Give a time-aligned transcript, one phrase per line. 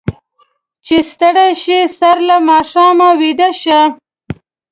[0.85, 3.79] چې ستړي شي، سر له ماښامه اوده شي.